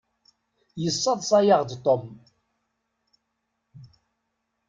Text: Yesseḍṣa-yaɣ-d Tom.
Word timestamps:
Yesseḍṣa-yaɣ-d 0.83 1.71
Tom. 1.85 2.05